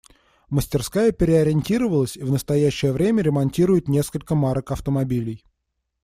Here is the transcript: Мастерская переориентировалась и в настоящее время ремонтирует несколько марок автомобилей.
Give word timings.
Мастерская 0.49 1.11
переориентировалась 1.11 2.17
и 2.17 2.23
в 2.23 2.31
настоящее 2.31 2.91
время 2.91 3.21
ремонтирует 3.21 3.87
несколько 3.87 4.33
марок 4.33 4.71
автомобилей. 4.71 5.45